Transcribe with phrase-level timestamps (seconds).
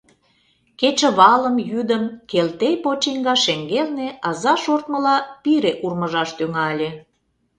[0.79, 6.89] Кечывалым, йӱдым Келтей почиҥга шеҥгелне аза шортмыла пире урмыжаш тӱҥале.